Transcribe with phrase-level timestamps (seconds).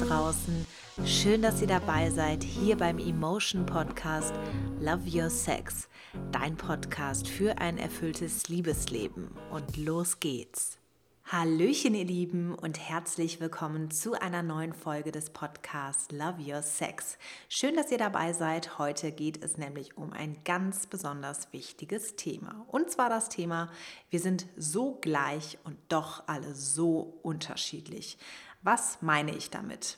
[0.00, 0.66] draußen.
[1.04, 4.32] Schön, dass ihr dabei seid hier beim Emotion Podcast
[4.80, 5.88] Love Your Sex,
[6.32, 9.28] dein Podcast für ein erfülltes Liebesleben.
[9.50, 10.78] Und los geht's.
[11.26, 17.18] Hallöchen, ihr Lieben, und herzlich willkommen zu einer neuen Folge des Podcasts Love Your Sex.
[17.48, 18.78] Schön, dass ihr dabei seid.
[18.78, 22.64] Heute geht es nämlich um ein ganz besonders wichtiges Thema.
[22.68, 23.70] Und zwar das Thema,
[24.08, 28.18] wir sind so gleich und doch alle so unterschiedlich.
[28.62, 29.96] Was meine ich damit?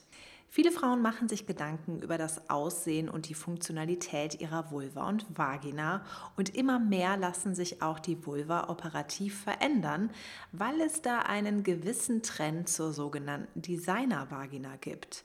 [0.55, 6.05] Viele Frauen machen sich Gedanken über das Aussehen und die Funktionalität ihrer Vulva und Vagina
[6.37, 10.11] und immer mehr lassen sich auch die Vulva operativ verändern,
[10.53, 15.25] weil es da einen gewissen Trend zur sogenannten Designer-Vagina gibt.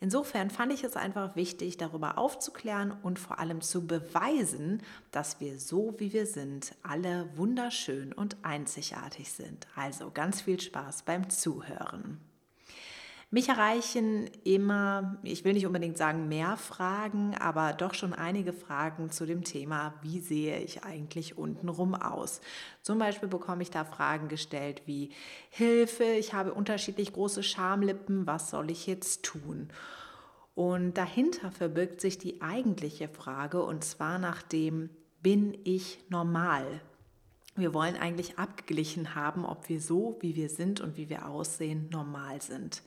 [0.00, 5.58] Insofern fand ich es einfach wichtig, darüber aufzuklären und vor allem zu beweisen, dass wir
[5.58, 9.66] so, wie wir sind, alle wunderschön und einzigartig sind.
[9.74, 12.27] Also ganz viel Spaß beim Zuhören.
[13.30, 19.10] Mich erreichen immer, ich will nicht unbedingt sagen mehr Fragen, aber doch schon einige Fragen
[19.10, 22.40] zu dem Thema, wie sehe ich eigentlich untenrum aus.
[22.80, 25.10] Zum Beispiel bekomme ich da Fragen gestellt wie
[25.50, 29.68] Hilfe, ich habe unterschiedlich große Schamlippen, was soll ich jetzt tun?
[30.54, 34.88] Und dahinter verbirgt sich die eigentliche Frage und zwar nach dem,
[35.20, 36.80] bin ich normal?
[37.58, 41.88] Wir wollen eigentlich abgeglichen haben, ob wir so, wie wir sind und wie wir aussehen,
[41.90, 42.82] normal sind.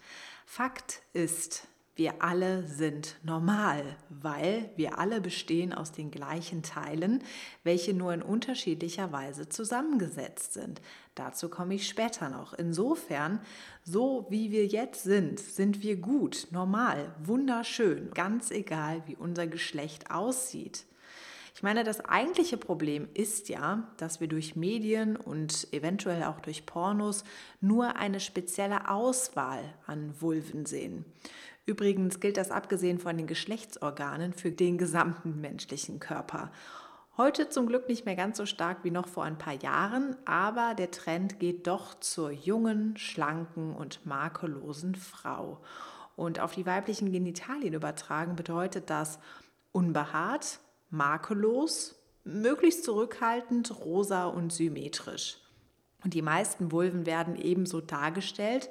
[0.45, 7.22] Fakt ist, wir alle sind normal, weil wir alle bestehen aus den gleichen Teilen,
[7.66, 10.81] welche nur in unterschiedlicher Weise zusammengesetzt sind.
[11.16, 12.53] Dazu komme ich später noch.
[12.53, 13.42] Insofern,
[13.83, 20.11] so wie wir jetzt sind, sind wir gut, normal, wunderschön, ganz egal, wie unser Geschlecht
[20.11, 20.86] aussieht.
[21.54, 26.66] Ich meine, das eigentliche Problem ist ja, dass wir durch Medien und eventuell auch durch
[26.66, 27.23] Pornos
[27.60, 31.06] nur eine spezielle Auswahl an Vulven sehen.
[31.66, 36.52] Übrigens gilt das abgesehen von den Geschlechtsorganen für den gesamten menschlichen Körper.
[37.17, 40.73] Heute zum Glück nicht mehr ganz so stark wie noch vor ein paar Jahren, aber
[40.73, 45.61] der Trend geht doch zur jungen, schlanken und makellosen Frau.
[46.16, 49.20] Und auf die weiblichen Genitalien übertragen bedeutet das
[49.72, 50.60] unbehaart,
[50.92, 55.38] makellos, möglichst zurückhaltend, rosa und symmetrisch.
[56.04, 58.70] Und die meisten Vulven werden ebenso dargestellt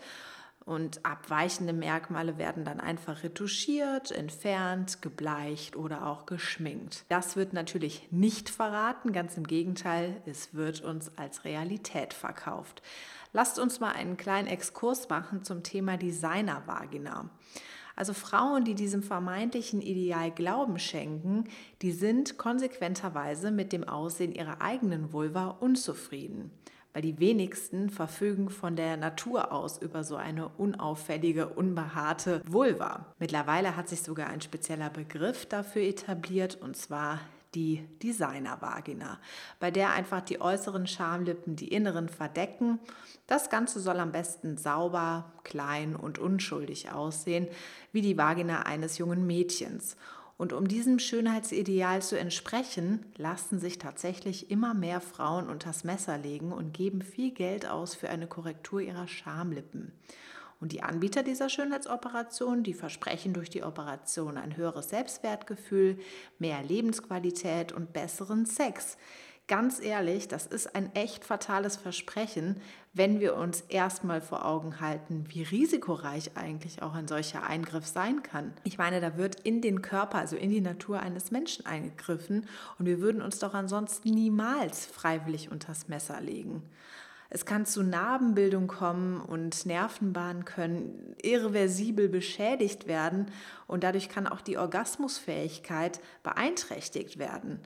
[0.64, 7.04] und abweichende Merkmale werden dann einfach retuschiert, entfernt, gebleicht oder auch geschminkt.
[7.08, 12.82] Das wird natürlich nicht verraten, ganz im Gegenteil, es wird uns als Realität verkauft.
[13.32, 17.30] Lasst uns mal einen kleinen Exkurs machen zum Thema Designer-Vagina.
[18.00, 21.44] Also Frauen, die diesem vermeintlichen Ideal Glauben schenken,
[21.82, 26.50] die sind konsequenterweise mit dem Aussehen ihrer eigenen Vulva unzufrieden,
[26.94, 33.04] weil die wenigsten verfügen von der Natur aus über so eine unauffällige, unbehaarte Vulva.
[33.18, 37.20] Mittlerweile hat sich sogar ein spezieller Begriff dafür etabliert, und zwar
[37.54, 39.18] die Designer-Vagina,
[39.58, 42.78] bei der einfach die äußeren Schamlippen die inneren verdecken.
[43.26, 47.48] Das Ganze soll am besten sauber, klein und unschuldig aussehen,
[47.92, 49.96] wie die Vagina eines jungen Mädchens.
[50.40, 56.52] Und um diesem Schönheitsideal zu entsprechen, lassen sich tatsächlich immer mehr Frauen unters Messer legen
[56.52, 59.92] und geben viel Geld aus für eine Korrektur ihrer Schamlippen.
[60.60, 65.98] Und die Anbieter dieser Schönheitsoperation, die versprechen durch die Operation ein höheres Selbstwertgefühl,
[66.38, 68.98] mehr Lebensqualität und besseren Sex.
[69.50, 72.60] Ganz ehrlich, das ist ein echt fatales Versprechen,
[72.92, 78.22] wenn wir uns erstmal vor Augen halten, wie risikoreich eigentlich auch ein solcher Eingriff sein
[78.22, 78.52] kann.
[78.62, 82.46] Ich meine, da wird in den Körper, also in die Natur eines Menschen eingegriffen
[82.78, 86.62] und wir würden uns doch ansonsten niemals freiwillig unters Messer legen.
[87.32, 93.30] Es kann zu Narbenbildung kommen und Nervenbahnen können irreversibel beschädigt werden
[93.68, 97.60] und dadurch kann auch die Orgasmusfähigkeit beeinträchtigt werden.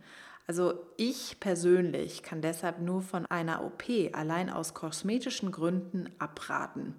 [0.46, 6.94] Also ich persönlich kann deshalb nur von einer OP allein aus kosmetischen Gründen abraten.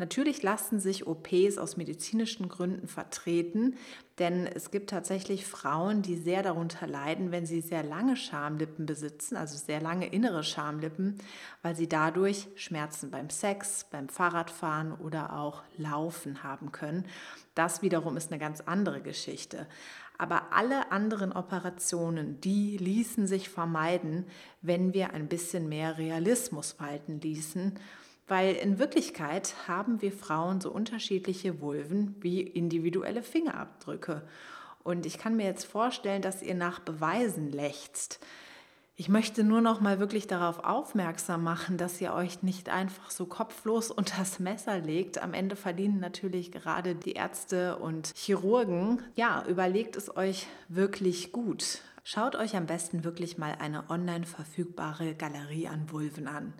[0.00, 3.76] Natürlich lassen sich OPs aus medizinischen Gründen vertreten,
[4.18, 9.36] denn es gibt tatsächlich Frauen, die sehr darunter leiden, wenn sie sehr lange Schamlippen besitzen,
[9.36, 11.18] also sehr lange innere Schamlippen,
[11.60, 17.04] weil sie dadurch Schmerzen beim Sex, beim Fahrradfahren oder auch Laufen haben können.
[17.54, 19.66] Das wiederum ist eine ganz andere Geschichte.
[20.16, 24.24] Aber alle anderen Operationen, die ließen sich vermeiden,
[24.62, 27.78] wenn wir ein bisschen mehr Realismus walten ließen
[28.30, 34.22] weil in Wirklichkeit haben wir Frauen so unterschiedliche Vulven wie individuelle Fingerabdrücke.
[34.84, 38.20] Und ich kann mir jetzt vorstellen, dass ihr nach Beweisen lechzt.
[38.94, 43.26] Ich möchte nur noch mal wirklich darauf aufmerksam machen, dass ihr euch nicht einfach so
[43.26, 45.20] kopflos unter das Messer legt.
[45.20, 49.02] Am Ende verdienen natürlich gerade die Ärzte und Chirurgen.
[49.16, 51.80] Ja, überlegt es euch wirklich gut.
[52.12, 56.52] Schaut euch am besten wirklich mal eine online verfügbare Galerie an Vulven an.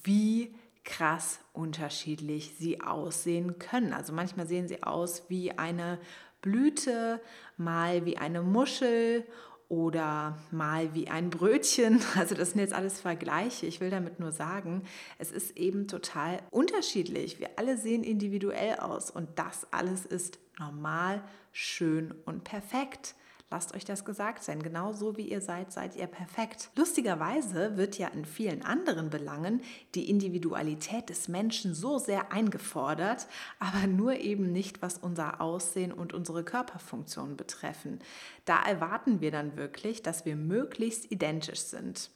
[0.02, 3.94] wie krass unterschiedlich sie aussehen können.
[3.94, 6.00] Also manchmal sehen sie aus wie eine
[6.42, 7.22] Blüte,
[7.58, 9.26] mal wie eine Muschel
[9.70, 12.02] oder mal wie ein Brötchen.
[12.18, 13.66] Also das sind jetzt alles Vergleiche.
[13.68, 14.84] Ich will damit nur sagen,
[15.18, 17.40] es ist eben total unterschiedlich.
[17.40, 23.16] Wir alle sehen individuell aus und das alles ist normal, schön und perfekt.
[23.52, 24.64] Lasst euch das gesagt sein.
[24.64, 26.70] Genauso wie ihr seid, seid ihr perfekt.
[26.78, 29.62] Lustigerweise wird ja in vielen anderen Belangen
[29.94, 33.28] die Individualität des Menschen so sehr eingefordert,
[33.60, 38.00] aber nur eben nicht, was unser Aussehen und unsere Körperfunktion betreffen.
[38.46, 42.10] Da erwarten wir dann wirklich, dass wir möglichst identisch sind.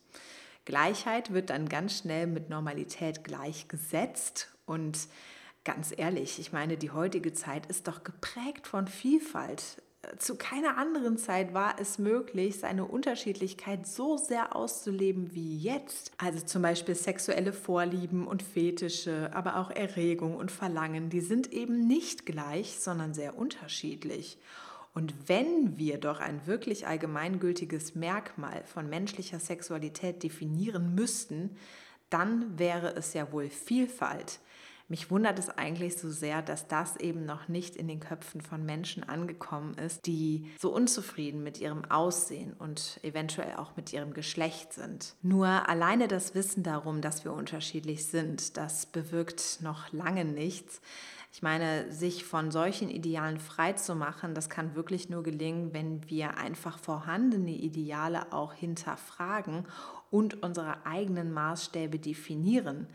[0.64, 5.10] Gleichheit wird dann ganz schnell mit Normalität gleichgesetzt und
[5.66, 9.82] Ganz ehrlich, ich meine, die heutige Zeit ist doch geprägt von Vielfalt
[10.18, 16.12] zu keiner anderen Zeit war es möglich, seine Unterschiedlichkeit so sehr auszuleben wie jetzt.
[16.18, 21.88] Also zum Beispiel sexuelle Vorlieben und Fetische, aber auch Erregung und Verlangen, die sind eben
[21.88, 24.38] nicht gleich, sondern sehr unterschiedlich.
[24.94, 31.58] Und wenn wir doch ein wirklich allgemeingültiges Merkmal von menschlicher Sexualität definieren müssten,
[32.10, 34.40] dann wäre es ja wohl Vielfalt.
[34.88, 38.64] Mich wundert es eigentlich so sehr, dass das eben noch nicht in den Köpfen von
[38.64, 44.74] Menschen angekommen ist, die so unzufrieden mit ihrem Aussehen und eventuell auch mit ihrem Geschlecht
[44.74, 45.16] sind.
[45.24, 50.82] Nur alleine das Wissen darum, dass wir unterschiedlich sind, das bewirkt noch lange nichts.
[51.36, 56.10] Ich meine, sich von solchen Idealen frei zu machen, das kann wirklich nur gelingen, wenn
[56.10, 59.66] wir einfach vorhandene Ideale auch hinterfragen
[60.12, 62.88] und unsere eigenen Maßstäbe definieren.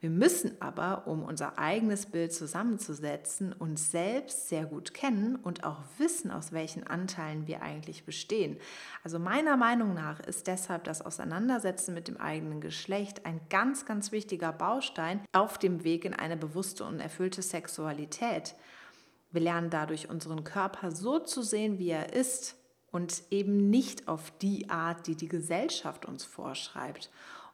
[0.00, 5.82] Wir müssen aber, um unser eigenes Bild zusammenzusetzen, uns selbst sehr gut kennen und auch
[5.98, 8.56] wissen, aus welchen Anteilen wir eigentlich bestehen.
[9.04, 14.10] Also meiner Meinung nach ist deshalb das Auseinandersetzen mit dem eigenen Geschlecht ein ganz, ganz
[14.10, 18.54] wichtiger Baustein auf dem Weg in eine bewusste und erfüllte Sexualität.
[19.32, 22.56] Wir lernen dadurch unseren Körper so zu sehen, wie er ist
[22.90, 27.10] und eben nicht auf die Art, die die Gesellschaft uns vorschreibt.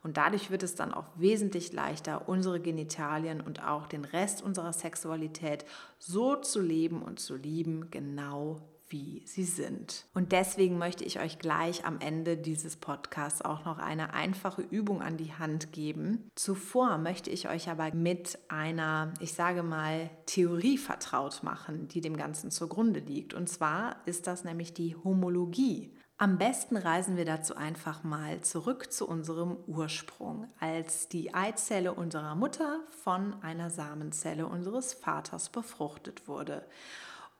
[0.06, 4.72] Und dadurch wird es dann auch wesentlich leichter, unsere Genitalien und auch den Rest unserer
[4.72, 5.64] Sexualität
[5.98, 10.04] so zu leben und zu lieben, genau wie sie sind.
[10.14, 15.02] Und deswegen möchte ich euch gleich am Ende dieses Podcasts auch noch eine einfache Übung
[15.02, 16.30] an die Hand geben.
[16.36, 22.16] Zuvor möchte ich euch aber mit einer, ich sage mal, Theorie vertraut machen, die dem
[22.16, 23.34] Ganzen zugrunde liegt.
[23.34, 25.90] Und zwar ist das nämlich die Homologie.
[26.18, 32.34] Am besten reisen wir dazu einfach mal zurück zu unserem Ursprung, als die Eizelle unserer
[32.34, 36.64] Mutter von einer Samenzelle unseres Vaters befruchtet wurde.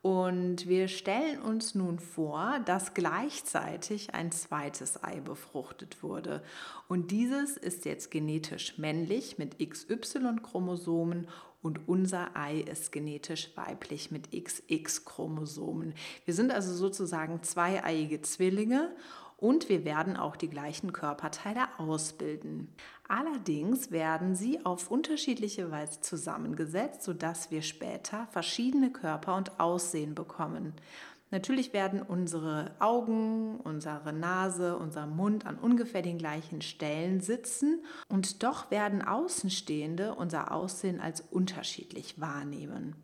[0.03, 6.43] Und wir stellen uns nun vor, dass gleichzeitig ein zweites Ei befruchtet wurde.
[6.87, 11.29] Und dieses ist jetzt genetisch männlich mit XY-Chromosomen
[11.63, 15.95] und unser Ei ist genetisch weiblich mit XX-Chromosomen.
[16.25, 18.95] Wir sind also sozusagen zweieiige Zwillinge
[19.37, 22.69] und wir werden auch die gleichen Körperteile ausbilden.
[23.09, 30.73] Allerdings werden sie auf unterschiedliche Weise zusammengesetzt, sodass wir später verschiedene Körper und Aussehen bekommen.
[31.31, 38.45] Natürlich werden unsere Augen, unsere Nase, unser Mund an ungefähr den gleichen Stellen sitzen und
[38.45, 42.95] doch werden Außenstehende unser Aussehen als unterschiedlich wahrnehmen.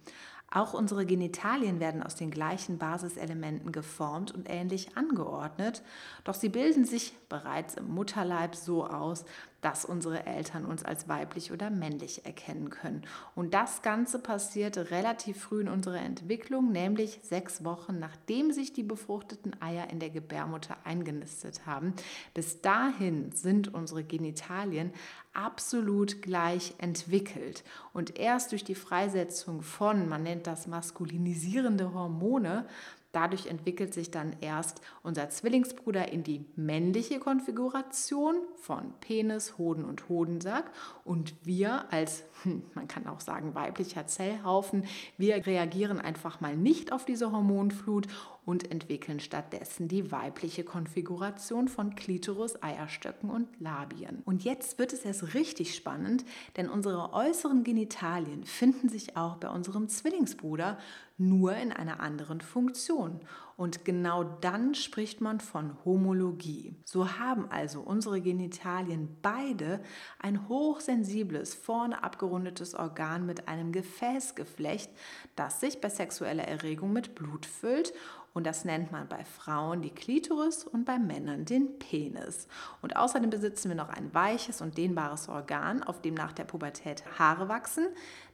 [0.55, 5.83] Auch unsere Genitalien werden aus den gleichen Basiselementen geformt und ähnlich angeordnet,
[6.25, 9.25] doch sie bilden sich bereits im Mutterleib so aus,
[9.63, 13.03] dass unsere Eltern uns als weiblich oder männlich erkennen können.
[13.35, 18.83] Und das Ganze passiert relativ früh in unserer Entwicklung, nämlich sechs Wochen nachdem sich die
[18.83, 21.95] befruchteten Eier in der Gebärmutter eingenistet haben.
[22.35, 24.93] Bis dahin sind unsere Genitalien
[25.33, 27.65] absolut gleich entwickelt.
[27.93, 32.67] Und erst durch die Freisetzung von, man nennt das maskulinisierende Hormone,
[33.13, 40.09] Dadurch entwickelt sich dann erst unser Zwillingsbruder in die männliche Konfiguration von Penis, Hoden und
[40.09, 40.71] Hodensack.
[41.05, 44.87] Und wir als, hm, man kann auch sagen, weiblicher Zellhaufen,
[45.19, 48.09] wir reagieren einfach mal nicht auf diese Hormonflut
[48.45, 54.23] und entwickeln stattdessen die weibliche Konfiguration von Klitoris, Eierstöcken und Labien.
[54.25, 56.25] Und jetzt wird es erst richtig spannend,
[56.57, 60.79] denn unsere äußeren Genitalien finden sich auch bei unserem Zwillingsbruder
[61.19, 63.21] nur in einer anderen Funktion.
[63.57, 66.75] Und genau dann spricht man von Homologie.
[66.85, 69.81] So haben also unsere Genitalien beide
[70.19, 74.91] ein hochsensibles, vorne abgerundetes Organ mit einem Gefäßgeflecht,
[75.37, 77.93] das sich bei sexueller Erregung mit Blut füllt
[78.35, 82.49] und das nennt man bei Frauen die Klitoris und bei Männern den Penis.
[82.81, 87.05] Und außerdem besitzen wir noch ein weiches und dehnbares Organ, auf dem nach der Pubertät
[87.19, 87.89] Haare wachsen.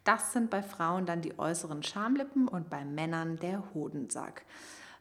[0.05, 4.45] Das sind bei Frauen dann die äußeren Schamlippen und bei Männern der Hodensack.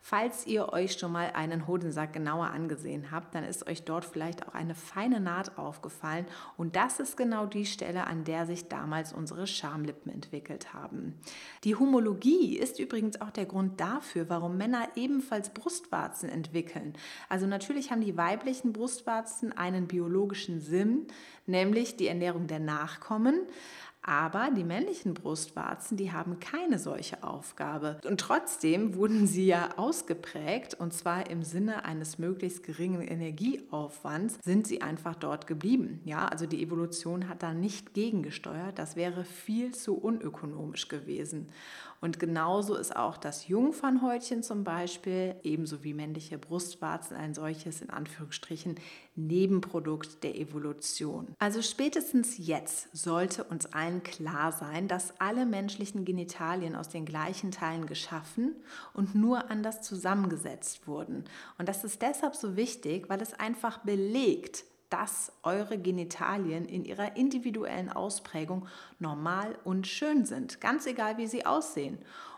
[0.02, 4.48] Falls ihr euch schon mal einen Hodensack genauer angesehen habt, dann ist euch dort vielleicht
[4.48, 6.26] auch eine feine Naht aufgefallen
[6.56, 11.20] und das ist genau die Stelle, an der sich damals unsere Schamlippen entwickelt haben.
[11.64, 16.94] Die Homologie ist übrigens auch der Grund dafür, warum Männer ebenfalls Brustwarzen entwickeln.
[17.30, 21.08] Also natürlich haben die weiblichen Brustwarzen einen biologischen Sinn,
[21.46, 23.42] nämlich die Ernährung der Nachkommen.
[24.08, 28.00] Aber die männlichen Brustwarzen, die haben keine solche Aufgabe.
[28.08, 34.66] Und trotzdem wurden sie ja ausgeprägt, und zwar im Sinne eines möglichst geringen Energieaufwands, sind
[34.66, 36.00] sie einfach dort geblieben.
[36.06, 38.80] Ja, also die Evolution hat da nicht gegengesteuert.
[38.80, 41.50] Das wäre viel zu unökonomisch gewesen.
[42.00, 47.90] Und genauso ist auch das Jungfernhäutchen zum Beispiel, ebenso wie männliche Brustwarzen, ein solches in
[47.90, 48.76] Anführungsstrichen
[49.16, 51.30] Nebenprodukt der Evolution.
[51.40, 57.52] Also spätestens jetzt sollte uns allen klar sein, dass alle menschlichen Genitalien aus den gleichen
[57.52, 58.56] Teilen geschaffen
[58.94, 61.26] und nur anders zusammengesetzt wurden.
[61.58, 67.18] Und das ist deshalb so wichtig, weil es einfach belegt, dass eure Genitalien in ihrer
[67.18, 68.68] individuellen Ausprägung
[69.00, 71.98] normal und schön sind, ganz egal wie sie aussehen.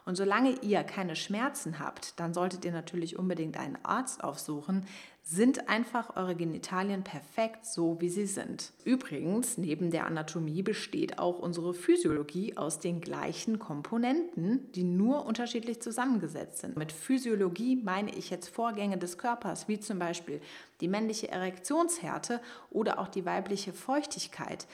[0.10, 4.88] Und solange ihr keine Schmerzen habt, dann solltet ihr natürlich unbedingt einen Arzt aufsuchen,
[5.22, 8.72] sind einfach eure Genitalien perfekt so, wie sie sind.
[8.86, 15.80] Übrigens, neben der Anatomie besteht auch unsere Physiologie aus den gleichen Komponenten, die nur unterschiedlich
[15.80, 16.76] zusammengesetzt sind.
[16.76, 20.42] Mit Physiologie meine ich jetzt Vorgänge des Körpers, wie zum Beispiel
[20.82, 24.66] die männliche Erektionshärte oder auch die weibliche Feuchtigkeit.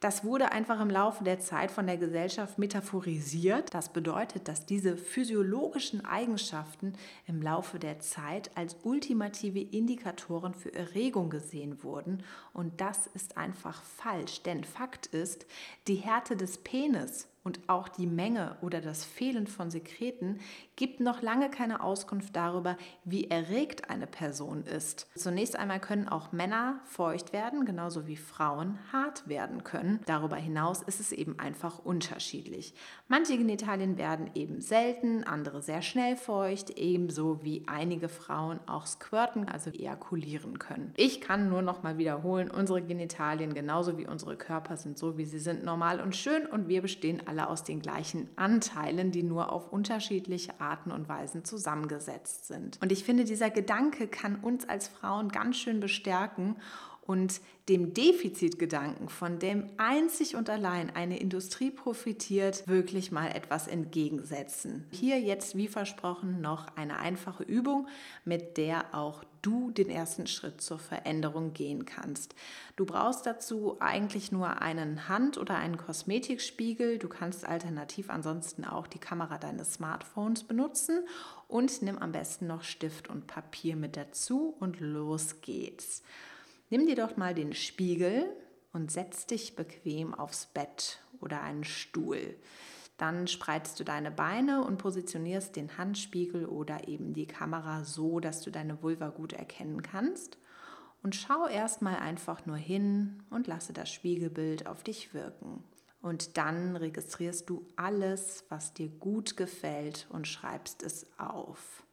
[0.00, 3.74] Das wurde einfach im Laufe der Zeit von der Gesellschaft metaphorisiert.
[3.74, 6.92] Das bedeutet, dass diese physiologischen Eigenschaften
[7.26, 12.22] im Laufe der Zeit als ultimative Indikatoren für Erregung gesehen wurden.
[12.52, 15.46] Und das ist einfach falsch, denn Fakt ist,
[15.88, 20.38] die Härte des Penis und auch die Menge oder das Fehlen von Sekreten
[20.76, 25.08] gibt noch lange keine Auskunft darüber, wie erregt eine Person ist.
[25.14, 30.00] Zunächst einmal können auch Männer feucht werden, genauso wie Frauen hart werden können.
[30.04, 32.74] Darüber hinaus ist es eben einfach unterschiedlich.
[33.08, 39.48] Manche Genitalien werden eben selten, andere sehr schnell feucht, ebenso wie einige Frauen auch squirten,
[39.48, 40.92] also ejakulieren können.
[40.98, 45.24] Ich kann nur noch mal wiederholen, unsere Genitalien genauso wie unsere Körper sind so, wie
[45.24, 49.52] sie sind, normal und schön und wir bestehen alle aus den gleichen Anteilen, die nur
[49.52, 52.78] auf unterschiedliche Arten und Weisen zusammengesetzt sind.
[52.82, 56.56] Und ich finde, dieser Gedanke kann uns als Frauen ganz schön bestärken
[57.08, 64.86] und dem Defizitgedanken, von dem einzig und allein eine Industrie profitiert, wirklich mal etwas entgegensetzen.
[64.90, 67.88] Hier jetzt, wie versprochen, noch eine einfache Übung,
[68.26, 72.34] mit der auch du den ersten Schritt zur Veränderung gehen kannst.
[72.76, 76.98] Du brauchst dazu eigentlich nur einen Hand- oder einen Kosmetikspiegel.
[76.98, 81.06] Du kannst alternativ ansonsten auch die Kamera deines Smartphones benutzen
[81.46, 86.02] und nimm am besten noch Stift und Papier mit dazu und los geht's.
[86.70, 88.26] Nimm dir doch mal den Spiegel
[88.72, 92.36] und setz dich bequem aufs Bett oder einen Stuhl.
[92.98, 98.42] Dann spreizst du deine Beine und positionierst den Handspiegel oder eben die Kamera so, dass
[98.42, 100.36] du deine Vulva gut erkennen kannst.
[101.02, 105.62] Und schau erstmal einfach nur hin und lasse das Spiegelbild auf dich wirken.
[106.02, 111.84] Und dann registrierst du alles, was dir gut gefällt und schreibst es auf.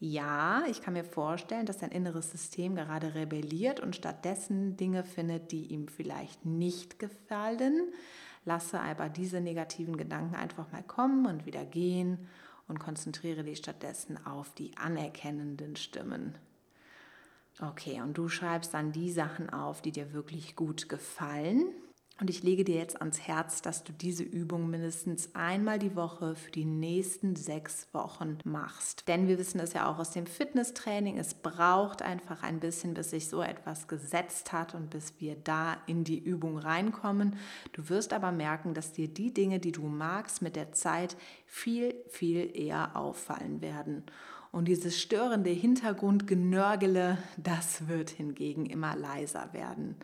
[0.00, 5.50] Ja, ich kann mir vorstellen, dass dein inneres System gerade rebelliert und stattdessen Dinge findet,
[5.50, 7.92] die ihm vielleicht nicht gefallen.
[8.44, 12.28] Lasse aber diese negativen Gedanken einfach mal kommen und wieder gehen
[12.68, 16.36] und konzentriere dich stattdessen auf die anerkennenden Stimmen.
[17.60, 21.72] Okay, und du schreibst dann die Sachen auf, die dir wirklich gut gefallen.
[22.20, 26.34] Und ich lege dir jetzt ans Herz, dass du diese Übung mindestens einmal die Woche
[26.34, 29.06] für die nächsten sechs Wochen machst.
[29.06, 33.10] Denn wir wissen es ja auch aus dem Fitnesstraining, es braucht einfach ein bisschen, bis
[33.10, 37.36] sich so etwas gesetzt hat und bis wir da in die Übung reinkommen.
[37.72, 41.94] Du wirst aber merken, dass dir die Dinge, die du magst, mit der Zeit viel,
[42.08, 44.02] viel eher auffallen werden.
[44.50, 49.94] Und dieses störende Hintergrundgenörgele, das wird hingegen immer leiser werden.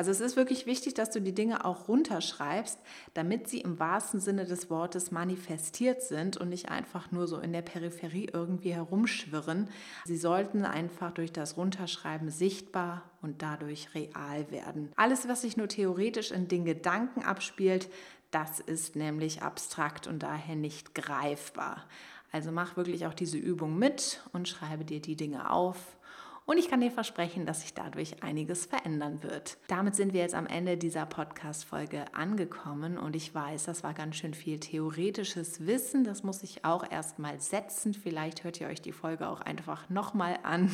[0.00, 2.78] Also es ist wirklich wichtig, dass du die Dinge auch runterschreibst,
[3.12, 7.52] damit sie im wahrsten Sinne des Wortes manifestiert sind und nicht einfach nur so in
[7.52, 9.68] der Peripherie irgendwie herumschwirren.
[10.06, 14.90] Sie sollten einfach durch das Runterschreiben sichtbar und dadurch real werden.
[14.96, 17.90] Alles, was sich nur theoretisch in den Gedanken abspielt,
[18.30, 21.84] das ist nämlich abstrakt und daher nicht greifbar.
[22.32, 25.98] Also mach wirklich auch diese Übung mit und schreibe dir die Dinge auf
[26.46, 29.58] und ich kann dir versprechen, dass sich dadurch einiges verändern wird.
[29.68, 34.16] Damit sind wir jetzt am Ende dieser Podcast-Folge angekommen und ich weiß, das war ganz
[34.16, 36.02] schön viel theoretisches Wissen.
[36.04, 37.94] Das muss ich auch erstmal setzen.
[37.94, 40.70] Vielleicht hört ihr euch die Folge auch einfach nochmal an.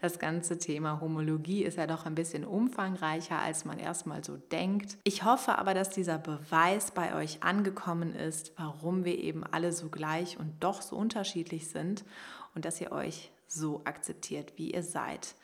[0.00, 4.98] Das ganze Thema Homologie ist ja doch ein bisschen umfangreicher, als man erstmal so denkt.
[5.04, 9.88] Ich hoffe aber, dass dieser Beweis bei euch angekommen ist, warum wir eben alle so
[9.88, 12.04] gleich und doch so unterschiedlich sind
[12.54, 15.34] und dass ihr euch so akzeptiert, wie ihr seid.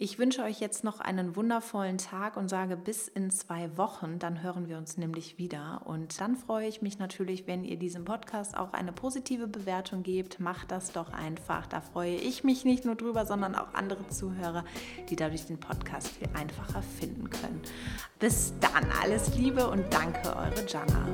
[0.00, 4.44] Ich wünsche euch jetzt noch einen wundervollen Tag und sage bis in zwei Wochen, dann
[4.44, 5.82] hören wir uns nämlich wieder.
[5.86, 10.38] Und dann freue ich mich natürlich, wenn ihr diesem Podcast auch eine positive Bewertung gebt.
[10.38, 11.66] Macht das doch einfach.
[11.66, 14.64] Da freue ich mich nicht nur drüber, sondern auch andere Zuhörer,
[15.10, 17.60] die dadurch den Podcast viel einfacher finden können.
[18.20, 21.08] Bis dann, alles Liebe und danke, eure Jana.